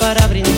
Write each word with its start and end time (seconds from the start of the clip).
para 0.00 0.26
brindar 0.26 0.55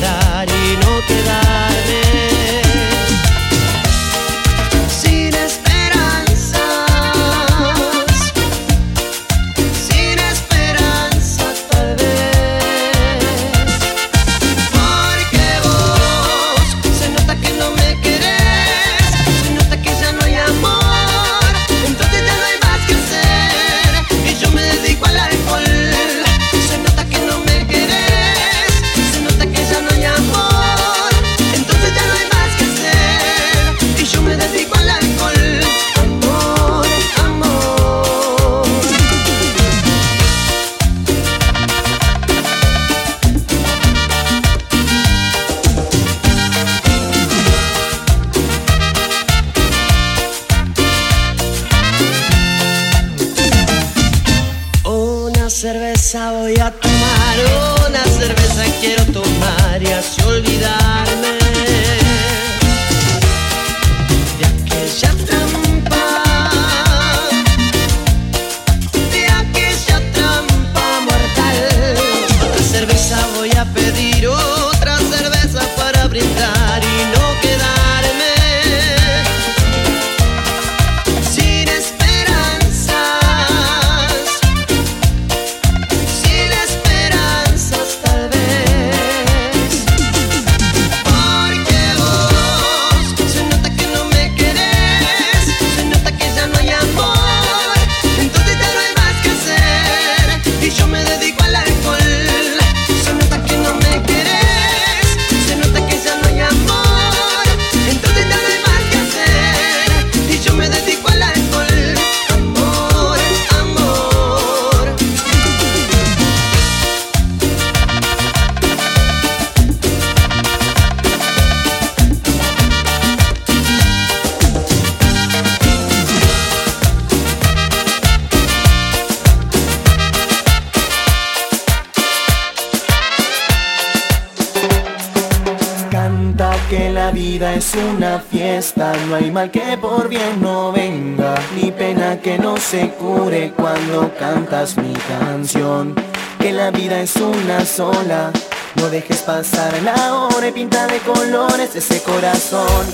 que 139.46 139.78
por 139.78 140.08
bien 140.08 140.40
no 140.40 140.72
venga, 140.72 141.36
ni 141.54 141.70
pena 141.70 142.20
que 142.20 142.38
no 142.38 142.56
se 142.56 142.90
cure 142.90 143.52
cuando 143.56 144.12
cantas 144.18 144.76
mi 144.76 144.92
canción. 144.94 145.94
Que 146.40 146.52
la 146.52 146.72
vida 146.72 147.00
es 147.00 147.14
una 147.16 147.64
sola, 147.64 148.32
no 148.74 148.90
dejes 148.90 149.22
pasar 149.22 149.80
la 149.82 150.14
hora 150.14 150.48
y 150.48 150.52
pinta 150.52 150.88
de 150.88 150.98
colores 150.98 151.76
ese 151.76 152.02
corazón. 152.02 152.84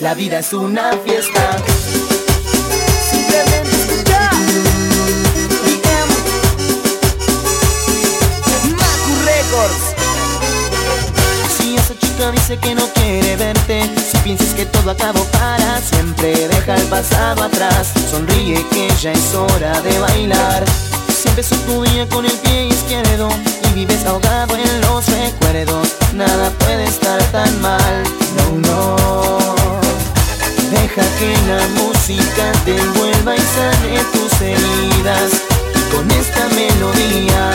La 0.00 0.14
vida 0.14 0.40
es 0.40 0.52
una 0.52 0.92
fiesta. 1.04 1.56
Dice 12.30 12.56
que 12.56 12.72
no 12.74 12.86
quiere 12.94 13.36
verte. 13.36 13.82
Si 13.96 14.16
piensas 14.18 14.54
que 14.54 14.64
todo 14.66 14.92
acabó 14.92 15.24
para 15.26 15.80
siempre 15.80 16.48
Deja 16.48 16.76
el 16.76 16.86
pasado 16.86 17.42
atrás. 17.42 17.92
Sonríe 18.10 18.64
que 18.70 18.88
ya 19.00 19.12
es 19.12 19.34
hora 19.34 19.80
de 19.80 19.98
bailar. 19.98 20.64
Si 21.08 21.26
empezó 21.28 21.56
tu 21.66 21.82
día 21.82 22.08
con 22.08 22.24
el 22.24 22.32
pie 22.38 22.66
izquierdo 22.66 23.28
Y 23.68 23.74
vives 23.74 24.06
ahogado 24.06 24.56
en 24.56 24.80
los 24.82 25.04
recuerdos. 25.08 25.96
Nada 26.14 26.50
puede 26.60 26.84
estar 26.84 27.20
tan 27.32 27.60
mal. 27.60 28.04
No, 28.36 28.52
no. 28.68 28.96
Deja 30.70 31.02
que 31.18 31.36
la 31.48 31.66
música 31.82 32.52
te 32.64 32.76
envuelva 32.76 33.34
y 33.34 33.40
sane 33.40 34.04
tus 34.12 34.40
heridas. 34.40 35.32
Y 35.74 35.80
con 35.94 36.08
esta 36.12 36.48
melodía 36.50 37.50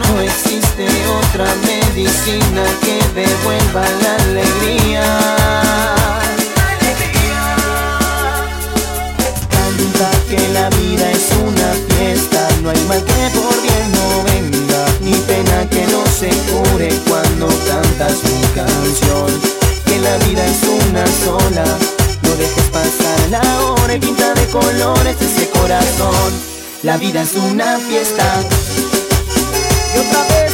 no 0.00 0.20
existe 0.20 0.86
otra 1.20 1.46
medicina 1.66 2.64
que 2.82 2.98
devuelva 3.20 3.82
la 4.02 4.14
alegría. 4.24 5.04
Canta 9.50 10.10
que 10.28 10.48
la 10.48 10.68
vida 10.70 11.10
es 11.10 11.28
una 11.48 11.70
fiesta, 11.88 12.48
no 12.62 12.70
hay 12.70 12.80
mal 12.88 13.02
que 13.04 13.38
por 13.38 13.62
bien 13.62 13.86
no 13.92 14.24
venga, 14.24 14.84
ni 15.00 15.14
pena 15.30 15.68
que 15.68 15.86
no 15.86 16.02
se 16.06 16.30
cure 16.50 16.88
cuando 17.08 17.48
cantas 17.68 18.22
mi 18.24 18.42
canción. 18.54 19.30
Que 19.84 19.98
la 19.98 20.16
vida 20.24 20.44
es 20.46 20.62
una 20.86 21.04
sola, 21.24 21.64
no 22.22 22.30
dejes 22.36 22.68
pasar 22.70 23.20
la 23.30 23.60
hora 23.62 23.94
y 23.94 23.98
pinta 23.98 24.34
de 24.34 24.46
colores 24.46 25.16
ese 25.20 25.48
corazón. 25.50 26.32
La 26.82 26.96
vida 26.96 27.22
es 27.22 27.34
una 27.34 27.78
fiesta. 27.78 28.42
Y 29.94 29.98
otra 29.98 30.22
vez 30.24 30.52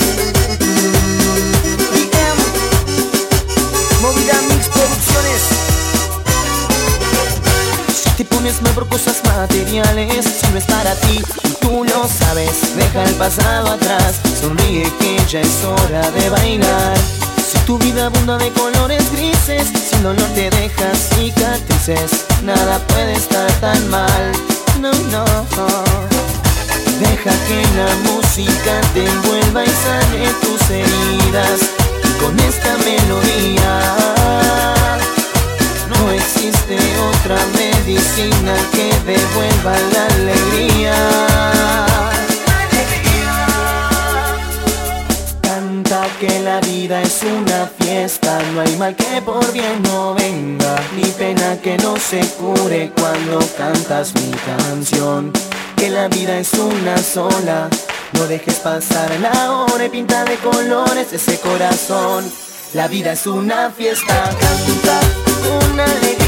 Si 7.95 8.11
te 8.17 8.25
pones 8.25 8.63
mal 8.63 8.73
por 8.73 8.89
cosas 8.89 9.17
materiales 9.25 10.25
Si 10.25 10.51
no 10.53 10.59
es 10.59 10.65
para 10.65 10.95
ti, 10.95 11.21
tú 11.61 11.85
lo 11.85 12.09
sabes. 12.09 12.77
Deja 12.77 13.05
el 13.05 13.15
pasado 13.15 13.73
atrás 13.73 14.21
Sonríe 14.41 14.91
que 14.99 15.19
ya 15.29 15.41
es 15.41 15.65
hora 15.65 16.11
de 16.11 16.31
bailar. 16.31 16.97
Si 17.37 17.59
tu 17.67 17.79
vida 17.79 18.07
abunda 18.07 18.39
de 18.39 18.51
colores 18.53 19.13
grises 19.13 19.69
Sin 19.91 20.03
dolor 20.03 20.29
te 20.35 20.51
dejas 20.51 21.11
cicatrices 21.15 22.27
Nada 22.43 22.79
puede 22.89 23.15
estar 23.15 23.51
tan 23.61 23.89
mal. 23.91 24.33
No, 24.81 24.93
no 25.11 26.16
Deja 27.01 27.31
que 27.47 27.63
la 27.77 27.95
música 28.11 28.81
te 28.95 29.05
envuelva 29.05 29.65
y 29.65 29.69
sane 29.69 30.33
tus 30.41 30.71
heridas. 30.71 31.61
Y 32.05 32.11
con 32.23 32.39
esta 32.41 32.75
melodía 32.79 33.81
No 35.91 36.11
existe 36.11 36.79
otra 37.11 37.37
medicina 37.55 38.55
que 38.73 38.89
devuelva 39.05 39.77
la 39.93 40.07
alegría. 40.15 40.95
Canta 45.43 46.07
que 46.19 46.41
la 46.41 46.61
vida 46.61 47.03
es 47.03 47.21
una 47.23 47.71
fiesta. 47.79 48.41
No 48.55 48.63
hay 48.63 48.77
mal 48.77 48.97
que 48.97 49.21
por 49.21 49.53
bien 49.53 49.83
no 49.83 50.15
venga. 50.15 50.81
Ni 50.97 51.05
pena 51.11 51.59
que 51.61 51.77
no 51.77 51.99
se 51.99 52.21
cure 52.39 52.91
cuando 52.97 53.41
cantas 53.59 54.15
mi 54.15 54.31
canción 54.31 55.33
que 55.77 55.91
la 55.91 56.09
vida 56.09 56.39
es 56.39 56.53
una 56.55 56.97
sola. 56.99 57.69
No 58.13 58.27
dejes 58.27 58.57
pasar 58.57 59.11
la 59.21 59.53
hora 59.53 59.85
y 59.85 59.89
pinta 59.89 60.25
de 60.25 60.37
colores 60.37 61.13
ese 61.13 61.39
corazón. 61.41 62.25
La 62.75 62.89
vida 62.89 63.13
es 63.13 63.27
una 63.27 63.71
fiesta, 63.71 64.31
canta, 64.41 65.01
una 65.73 65.85
alegría, 65.85 66.26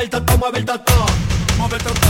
Mueve 0.00 0.16
el 0.16 0.24
toto, 0.24 0.38
mueve 0.38 0.58
el 0.60 0.64
toto. 0.64 0.92
Mueve 1.58 1.76
el 1.76 1.82
toto. 1.82 2.09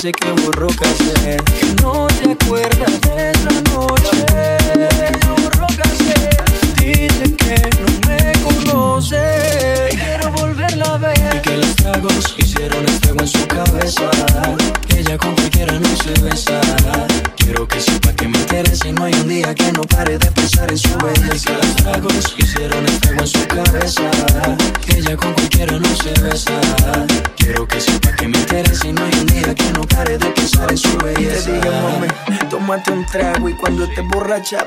sé 0.00 0.12
que 0.12 0.32
borró 0.32 0.68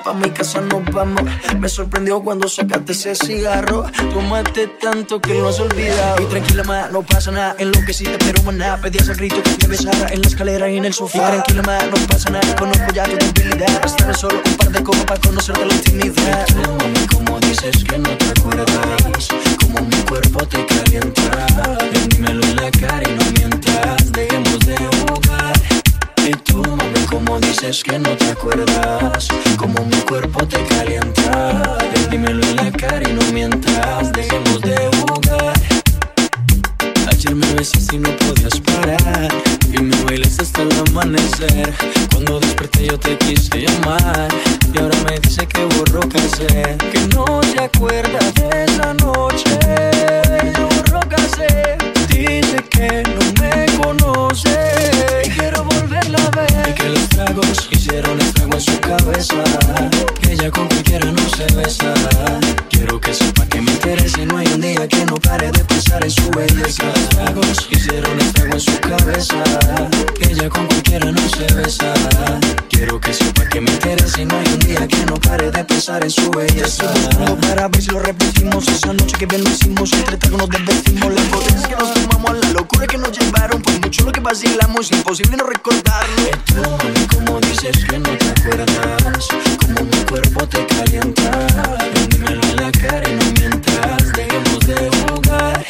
pa' 0.03 0.13
mi 0.13 0.29
casa 0.31 0.59
nos 0.59 0.83
vamos. 0.91 1.23
Me 1.57 1.69
sorprendió 1.69 2.21
cuando 2.21 2.49
sacaste 2.49 2.91
ese 2.91 3.15
cigarro. 3.15 3.85
Tomaste 4.13 4.67
tanto 4.81 5.21
que 5.21 5.33
no 5.35 5.47
has 5.47 5.59
olvidado. 5.59 6.21
Y 6.21 6.25
tranquila, 6.25 6.63
ma, 6.63 6.89
no 6.91 7.01
pasa 7.01 7.31
nada. 7.31 7.55
En 7.59 7.71
lo 7.71 7.79
que 7.85 7.93
sí 7.93 8.03
te 8.03 8.11
espero, 8.11 8.43
maná. 8.43 8.77
Pedías 8.81 9.07
a 9.09 9.13
grito 9.13 9.41
que 9.41 9.51
te 9.51 9.67
besara 9.67 10.09
en 10.11 10.21
la 10.21 10.27
escalera 10.27 10.69
y 10.69 10.77
en 10.77 10.85
el 10.85 10.93
sofá. 10.93 11.29
Y 11.29 11.31
tranquila, 11.31 11.61
ma, 11.63 11.77
no 11.85 12.07
pasa 12.07 12.29
nada. 12.29 12.55
Conozco 12.57 12.91
ya 12.93 13.05
tu 13.05 13.15
debilidad. 13.17 13.85
Estaré 13.85 14.13
solo 14.13 14.41
un 14.45 14.57
par 14.57 14.69
de 14.69 14.83
copas 14.83 15.05
para 15.05 15.21
conocerte 15.21 15.65
la 15.65 15.73
intimidad. 15.73 16.45
Tú, 16.47 16.71
mami, 16.79 17.07
como 17.07 17.39
dices 17.39 17.83
que 17.85 17.97
no 17.97 18.09
te 18.17 18.25
acuerdas. 18.37 19.27
Como 19.61 19.79
mi 19.87 19.97
cuerpo 20.03 20.45
te 20.45 20.65
calienta. 20.65 21.77
dímelo 22.09 22.43
en 22.43 22.55
la 22.57 22.71
cara 22.71 23.03
y 23.09 23.15
no 23.15 23.32
dices 27.73 27.83
que 27.83 27.97
no 27.97 28.15
te 28.17 28.29
acuerdas 28.29 29.27
Como 29.57 29.83
mi 29.85 29.97
cuerpo 30.01 30.45
te 30.47 30.63
calienta. 30.65 31.77
Dímelo 32.11 32.45
en 32.45 32.55
la 32.55 32.71
cara 32.71 33.01
y 33.09 33.13
no 33.13 33.21
mientras 33.33 34.11
Dejemos 34.11 34.61
de 34.61 34.77
jugar. 34.99 35.53
Ayer 37.11 37.35
me 37.35 37.53
besas 37.53 37.87
y 37.91 37.97
no 37.97 38.09
podías 38.17 38.59
parar. 38.59 39.29
Y 39.71 39.81
me 39.81 39.95
bailaste 40.03 40.43
hasta 40.43 40.61
el 40.61 40.71
amanecer. 40.87 41.73
Cuando 42.11 42.39
desperté 42.39 42.87
yo 42.87 42.99
te 42.99 43.17
quise 43.17 43.61
llamar. 43.61 44.27
Y 44.73 44.77
ahora 44.77 44.97
me 45.09 45.19
dice 45.19 45.47
que 45.47 45.65
borró 45.65 46.01
casé 46.09 46.77
Que 46.91 47.07
no 47.15 47.41
se 47.43 47.63
acuerda 47.63 48.19
de 48.35 48.65
esa 48.65 48.93
noche. 48.93 49.57
Borró 50.59 50.99
casé 51.09 51.92
Dice 52.25 52.63
que 52.69 53.03
no 53.03 53.41
me 53.41 53.65
conoce 53.83 54.73
quiero 55.35 55.65
volverla 55.65 56.19
a 56.19 56.29
ver 56.29 56.73
que 56.73 56.87
los 56.87 57.09
tragos 57.09 57.67
hicieron 57.69 58.17
estrago 58.21 58.53
en 58.53 58.61
su 58.61 58.79
cabeza. 58.79 59.43
Que 60.21 60.31
ella 60.31 60.49
con 60.49 60.69
cualquiera 60.69 61.11
no 61.11 61.29
se 61.35 61.53
besa. 61.53 61.93
Quiero 62.69 63.01
que 63.01 63.13
sepa 63.13 63.45
que 63.47 63.59
me 63.59 63.71
interesa 63.73 64.21
y 64.21 64.25
no 64.25 64.37
hay 64.37 64.47
un 64.47 64.61
día 64.61 64.87
que 64.87 65.05
no 65.05 65.15
pare 65.15 65.51
de 65.51 65.65
pensar 65.65 66.01
en 66.01 66.11
su 66.11 66.29
belleza. 66.31 66.85
Los 66.85 67.09
tragos 67.09 67.67
hicieron 67.69 68.17
estrago 68.21 68.53
en 68.53 68.59
su 68.61 68.79
cabeza. 68.79 69.43
Que 70.17 70.31
ella 70.31 70.49
con 70.49 70.65
cualquiera 70.67 71.11
no 71.11 71.27
se 71.27 71.53
besa. 71.55 71.93
Quiero 72.69 73.01
que 73.01 73.13
sepa 73.13 73.43
que 73.49 73.59
me 73.59 73.69
interesa 73.69 74.21
y 74.21 74.25
no 74.25 74.37
hay 74.37 74.47
un 74.47 74.62
que 74.87 75.05
no 75.05 75.15
pare 75.15 75.51
de 75.51 75.63
pensar 75.63 76.03
en 76.03 76.11
su 76.11 76.29
belleza. 76.31 76.91
Solo 77.11 77.37
para 77.37 77.67
ver 77.67 77.81
si 77.81 77.91
lo 77.91 77.99
repetimos 77.99 78.67
esa 78.67 78.93
noche 78.93 79.15
que 79.17 79.25
bien 79.25 79.43
lo 79.43 79.49
hicimos. 79.49 79.91
Entre 79.93 80.29
nos 80.29 80.49
desvestimos 80.49 81.13
las 81.13 81.29
botellas 81.31 81.67
que 81.67 81.75
nos 81.75 81.93
tomamos, 81.93 82.37
la 82.37 82.49
locura 82.51 82.87
que 82.87 82.97
nos 82.97 83.11
llevaron. 83.17 83.61
Por 83.61 83.79
mucho 83.79 84.05
lo 84.05 84.11
que 84.11 84.19
vacilamos, 84.19 84.91
imposible 84.91 85.37
no 85.37 85.45
recordarlo. 85.45 86.23
Mami, 86.55 87.07
como 87.07 87.39
dices 87.41 87.85
que 87.85 87.97
no 87.97 88.09
te 88.17 88.29
acuerdas 88.29 89.27
Como 89.61 89.83
mi 89.85 89.97
cuerpo 90.05 90.47
te 90.47 90.65
calienta 90.67 91.31
Dímelo 92.09 92.41
en 92.41 92.55
la 92.57 92.71
cara 92.71 93.09
y 93.09 93.15
no 93.15 93.25
mientas 93.39 94.11
Dejemos 94.13 94.59
de 94.67 94.89
jugar 94.89 95.65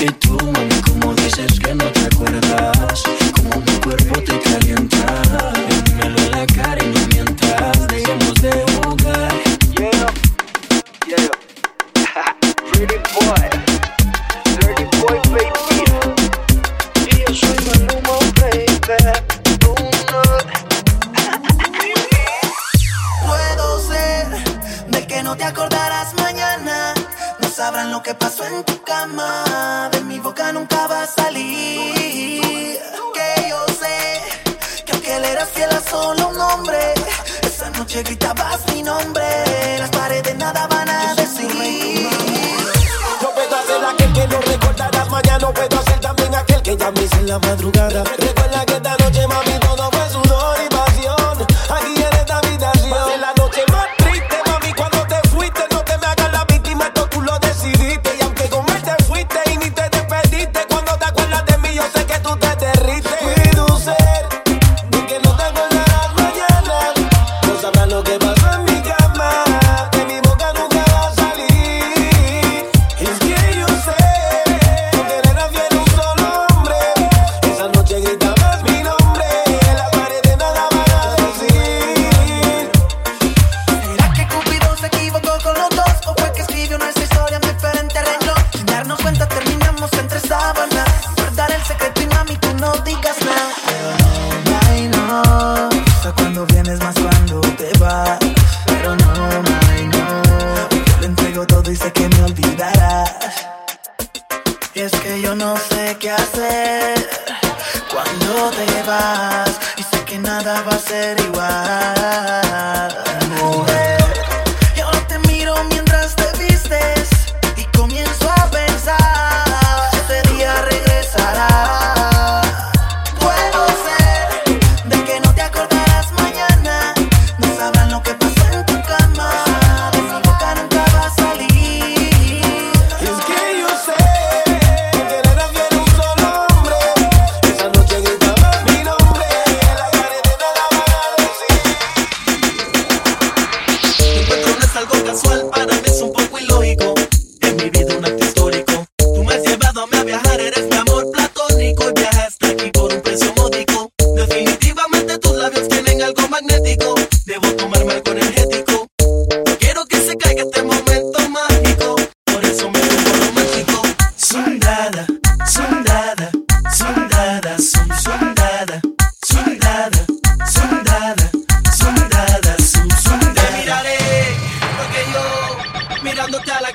Y 0.00 0.06
tú, 0.12 0.36
mami, 0.52 0.80
como 0.82 1.14
dices 1.14 1.58
que 1.60 1.74
no 1.74 1.84
te 1.84 2.00
acuerdas 2.00 3.02
Como 3.34 3.60
mi 3.60 3.72
cuerpo 3.80 4.20
te 4.20 4.38
calienta 4.40 5.52
Dímelo 5.86 6.18
en 6.18 6.30
la 6.30 6.46
cara 6.46 6.84
y 6.84 6.88
no 6.88 7.06
mientas 7.08 7.77
Dejemos 7.88 8.34
de 8.42 8.52
jugar 8.74 9.32
Yeah, 9.78 10.06
yeah. 11.06 11.28
Pretty 12.72 12.98
boy, 13.14 13.48
dirty 14.60 14.84
boy, 14.98 15.18
baby. 15.32 15.78
Y 17.06 17.08
yo 17.20 17.28
soy 17.34 17.58
Maluma, 17.66 18.14
baby. 18.40 18.88
Puedo 23.26 23.80
ser 23.88 24.26
de 24.88 25.06
que 25.06 25.22
no 25.22 25.36
te 25.36 25.44
acordarás 25.44 26.14
mañana. 26.14 26.94
No 27.40 27.48
sabrán 27.48 27.90
lo 27.92 28.02
que 28.02 28.14
pasó 28.14 28.44
en 28.46 28.64
tu 28.64 28.80
cama. 28.82 29.88
De 29.92 30.00
mi 30.02 30.18
boca 30.18 30.52
nunca 30.52 30.86
va 30.86 31.02
a 31.02 31.06
salir. 31.06 32.78
Que 33.14 33.48
yo 33.48 33.64
sé 33.80 34.20
que 34.84 34.92
aunque 34.92 35.18
le 35.20 35.28
eras 35.30 35.48
fiel 35.50 35.70
a 35.70 35.80
solo 35.80 36.28
un 36.28 36.40
hombre, 36.40 36.94
noche 37.88 38.02
gritabas 38.02 38.60
mi 38.74 38.82
nombre. 38.82 39.24
Las 39.78 39.88
paredes 39.90 40.36
nada 40.36 40.66
van 40.66 40.88
a 40.88 41.14
decir. 41.14 41.48
Yo 43.22 43.34
puedo 43.34 43.56
hacer 43.56 43.84
aquel 43.84 44.12
que 44.12 44.28
no 44.28 44.40
recordarás 44.42 45.10
mañana, 45.10 45.48
puedo 45.48 45.78
hacer 45.80 46.00
también 46.00 46.34
aquel 46.34 46.62
que 46.62 46.76
ya 46.76 46.90
me 46.90 47.02
hice 47.02 47.16
en 47.16 47.28
la 47.28 47.38
madrugada. 47.38 48.04
Recuerda 48.18 48.66
que 48.66 48.80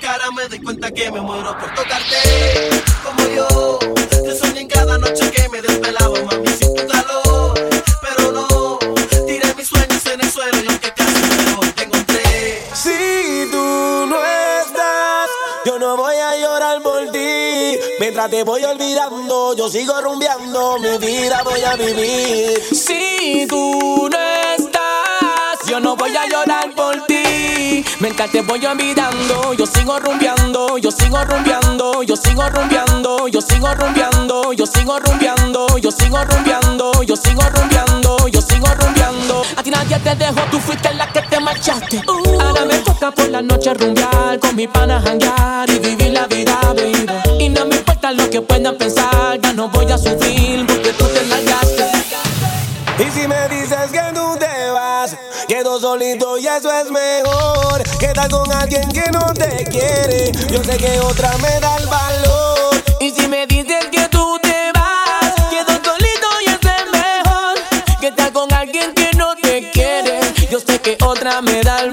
cara, 0.04 0.32
me 0.32 0.46
doy 0.50 0.60
cuenta 0.60 0.92
que 0.92 1.10
me 1.10 1.22
muero 1.22 1.58
por 1.58 1.74
tocarte. 1.76 2.84
Como 3.06 3.26
yo, 3.30 3.80
te 4.10 4.38
soñé 4.38 4.62
en 4.62 4.68
cada 4.68 4.98
noche 4.98 5.32
que 5.32 5.48
me 5.48 5.62
desvelaba, 5.62 6.20
mami, 6.30 6.48
sin 6.50 6.76
tu 6.76 6.86
calor. 6.88 7.54
Pero 8.02 8.32
no, 8.34 8.80
tiré 9.26 9.56
mis 9.56 9.68
sueños 9.68 10.06
en 10.08 10.20
el 10.20 10.30
suelo 10.30 10.58
y 10.62 10.68
aunque 10.68 10.92
casi 10.92 11.14
muero, 11.14 11.74
te 11.74 11.84
encontré. 11.84 12.68
Si 12.74 13.48
tú 13.50 14.06
no 14.10 14.20
estás, 14.62 15.30
yo 15.66 15.80
no 15.80 15.96
voy 15.96 16.18
a 16.18 16.38
llorar 16.38 16.82
por 16.82 17.10
ti. 17.14 17.80
Mientras 18.02 18.30
te 18.30 18.44
voy 18.44 18.62
olvidando, 18.66 19.56
yo 19.56 19.70
sigo 19.70 20.02
rumbeando, 20.02 20.80
mi 20.80 20.98
vida 20.98 21.44
voy 21.44 21.62
a 21.62 21.76
vivir. 21.78 22.62
Si 22.76 23.48
tú 23.48 24.10
no 24.12 24.20
estás, 24.58 25.66
yo 25.66 25.80
no 25.80 25.96
voy 25.96 26.14
a 26.14 26.28
llorar 26.28 26.76
por 26.76 27.06
ti. 27.06 27.13
Mientras 28.04 28.30
te 28.32 28.42
voy 28.42 28.66
olvidando, 28.66 29.54
yo 29.54 29.66
sigo 29.66 29.98
rumbeando, 29.98 30.78
yo 30.78 30.92
sigo 30.92 31.24
rumbeando, 31.24 32.04
yo 32.04 32.18
sigo 32.18 32.50
rumbeando, 32.50 33.30
yo 33.30 33.42
sigo 33.42 33.74
rumbeando, 33.74 34.52
yo 34.52 34.66
sigo 34.66 35.00
rumbeando, 35.00 35.78
yo 35.78 35.90
sigo 35.90 36.22
rumbeando, 36.26 37.04
yo 37.04 37.16
sigo 37.16 37.42
rumbeando, 37.44 38.28
yo 38.28 38.42
sigo 38.42 38.68
rumbeando. 38.76 39.44
A 39.56 39.64
ti 39.64 39.72
nadie 39.72 39.98
te 40.00 40.16
dejó, 40.16 40.42
tú 40.52 40.60
fuiste 40.60 40.94
la 40.96 41.08
que 41.14 41.22
te 41.22 41.40
marchaste. 41.40 42.02
Ahora 42.42 42.66
me 42.66 42.78
toca 42.80 43.10
por 43.12 43.30
la 43.30 43.42
noche 43.42 43.74
rumbear, 43.74 44.38
con 44.38 44.54
mi 44.54 44.68
pana 44.68 45.02
janguear 45.02 45.70
y 45.70 45.80
vivir 45.80 46.12
la 46.12 46.28
vida, 46.28 46.60
baby. 46.76 47.06
Y 47.40 47.48
no 47.48 47.66
me 47.68 47.78
importa 47.78 48.12
lo 48.12 48.30
que 48.30 48.42
puedan 48.42 48.76
pensar, 48.76 49.40
ya 49.42 49.54
no 49.54 49.70
voy 49.70 49.90
a 49.90 49.98
sufrir 49.98 50.53
solito 55.80 56.38
y 56.38 56.48
eso 56.48 56.72
es 56.72 56.90
mejor. 56.92 57.84
Quedar 58.00 58.30
con 58.30 58.52
alguien 58.52 58.90
que 58.92 59.10
no 59.12 59.34
te 59.34 59.66
quiere, 59.66 60.32
yo 60.50 60.64
sé 60.64 60.78
que 60.78 61.00
otra 61.00 61.32
me 61.38 61.60
da 61.60 61.78
el 61.78 61.88
valor. 61.88 62.84
Y 63.00 63.12
si 63.12 63.28
me 63.28 63.48
dices 63.48 63.86
que 63.92 64.08
tú 64.10 64.40
te 64.42 64.72
vas, 64.74 65.34
quedo 65.50 65.74
solito 65.84 66.28
y 66.46 66.50
eso 66.50 66.70
es 66.70 66.92
mejor 66.92 67.56
que 68.00 68.08
estar 68.08 68.32
con 68.32 68.52
alguien 68.54 68.94
que 68.94 69.12
no 69.18 69.36
te 69.36 69.70
quiere. 69.72 70.20
Yo 70.50 70.60
sé 70.60 70.80
que 70.80 70.98
otra 71.06 71.42
me 71.42 71.62
da 71.62 71.80
el 71.80 71.92
valor. 71.92 71.93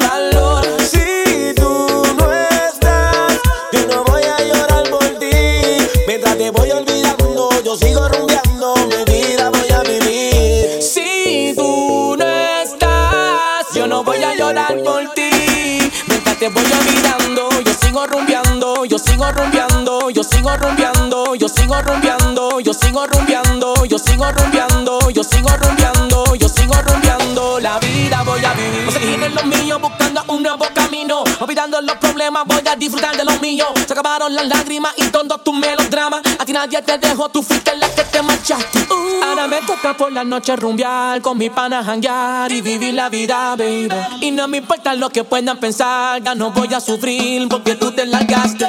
estoy 16.61 16.79
olvidando. 16.79 17.49
Yo 17.63 17.75
sigo 17.75 18.07
rumbeando, 18.07 18.85
yo 18.85 18.99
sigo 18.99 19.31
rumbeando, 19.33 20.11
yo 20.11 20.23
sigo 20.23 20.57
rumbeando, 20.57 21.35
yo 21.35 21.49
sigo 21.49 21.81
rumbeando, 21.83 22.61
yo 22.61 22.73
sigo 22.73 23.07
rumbeando, 23.07 23.85
yo 23.85 23.99
sigo 23.99 24.31
rumbeando, 24.33 25.11
yo 25.11 25.25
sigo 25.25 25.49
rumbeando, 25.57 26.35
yo 26.35 26.49
sigo 26.49 26.75
rumbeando. 26.83 27.61
La 27.61 27.79
vida 27.79 28.23
voy 28.25 28.45
a 28.45 28.53
vivir. 28.55 28.89
O 28.89 28.91
Seguir 28.91 29.23
en 29.23 29.35
lo 29.35 29.43
mío 29.45 29.79
buscando 29.79 30.25
un 30.29 30.43
nuevo 30.43 30.67
camino. 30.75 31.25
Olvidando 31.41 31.81
los 31.81 31.97
problemas, 31.97 32.45
voy 32.47 32.63
a 32.71 32.77
disfrutar 32.77 33.17
de 33.17 33.25
los 33.25 33.41
míos. 33.41 33.69
Se 33.87 33.93
acabaron 33.95 34.35
las 34.35 34.47
lágrimas 34.47 34.93
y 34.97 35.05
todos 35.07 35.43
tus 35.43 35.55
melodramas. 35.57 36.21
A 36.39 36.45
ti 36.45 36.53
nadie 36.53 36.83
te 36.83 36.99
dejó, 36.99 37.31
tú 37.31 37.43
fuiste 37.43 37.75
la 37.77 37.89
que 37.95 38.05
te 38.05 38.21
marchaste. 38.21 38.87
Ahora 39.25 39.47
me 39.47 39.63
toca 39.63 39.97
por 39.97 40.13
la 40.13 40.23
noche 40.23 40.55
rumbear, 40.55 41.23
con 41.23 41.39
mi 41.39 41.49
pana 41.49 41.83
janguear 41.83 42.53
y 42.53 42.61
vivir 42.61 42.93
la 42.93 43.09
vida, 43.09 43.57
baby. 43.57 43.89
Y 44.21 44.31
no 44.33 44.49
me 44.49 44.59
importa 44.59 44.95
lo 44.95 45.09
que 45.09 45.25
puedan 45.25 45.57
pensar, 45.59 46.23
ya 46.23 46.35
no 46.35 46.51
voy 46.51 46.75
a 46.75 46.81
sufrir 46.81 47.49
porque 47.49 47.75
tú 47.75 47.91
te 47.91 48.05
largaste. 48.05 48.67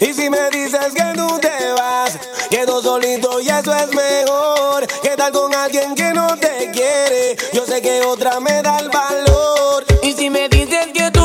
Y 0.00 0.14
si 0.14 0.30
me 0.30 0.48
dices 0.50 0.94
que 0.94 1.12
tú 1.14 1.38
te 1.40 1.72
vas, 1.72 2.18
quedo 2.48 2.80
solito 2.80 3.38
y 3.38 3.48
eso 3.50 3.74
es 3.74 3.88
mejor. 3.94 4.86
Que 5.02 5.10
tal 5.10 5.30
con 5.30 5.54
alguien 5.54 5.94
que 5.94 6.14
no 6.14 6.34
te 6.38 6.70
quiere? 6.72 7.36
Yo 7.52 7.66
sé 7.66 7.82
que 7.82 8.00
otra 8.00 8.40
me 8.40 8.62
da 8.62 8.78
el 8.78 8.88
valor. 8.88 9.84
Y 10.02 10.14
si 10.14 10.30
me 10.30 10.48
dices 10.48 10.86
que 10.94 11.10
tú 11.10 11.19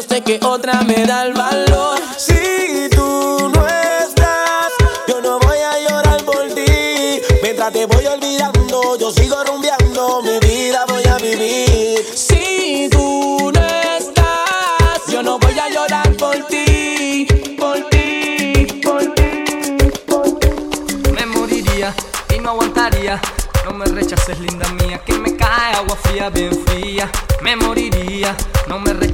yo 0.00 0.06
sé 0.08 0.22
que 0.22 0.40
otra 0.42 0.82
me 0.82 1.04
da 1.04 1.26
el 1.26 1.34
valor. 1.34 1.98
Si 2.16 2.88
tú 2.90 3.50
no 3.54 3.66
estás, 3.66 4.72
yo 5.06 5.20
no 5.20 5.38
voy 5.38 5.58
a 5.58 5.88
llorar 5.88 6.24
por 6.24 6.48
ti. 6.54 7.20
Mientras 7.42 7.72
te 7.72 7.86
voy 7.86 8.06
olvidando, 8.06 8.96
yo 8.98 9.10
sigo 9.10 9.42
rumbeando, 9.44 10.22
mi 10.22 10.38
vida 10.38 10.84
voy 10.88 11.04
a 11.04 11.16
vivir. 11.16 12.04
Si 12.14 12.88
tú 12.90 13.50
no 13.52 13.60
estás, 13.98 15.06
yo 15.08 15.22
no 15.22 15.38
voy 15.38 15.58
a 15.58 15.68
llorar 15.68 16.10
por 16.16 16.36
ti, 16.46 17.26
por 17.58 17.76
ti, 17.90 18.80
por 18.82 19.02
ti. 19.14 21.10
Me 21.12 21.26
moriría 21.26 21.94
y 22.34 22.38
no 22.38 22.50
aguantaría. 22.50 23.20
No 23.64 23.72
me 23.72 23.84
rechaces, 23.84 24.38
linda 24.40 24.66
mía, 24.82 25.00
que 25.04 25.12
me 25.12 25.36
cae 25.36 25.74
agua 25.74 25.96
fría, 26.02 26.30
bien 26.30 26.58
fría. 26.66 27.10
Me 27.42 27.56
moriría, 27.56 28.34
no 28.68 28.78
me 28.78 28.92
rechaces, 28.92 29.09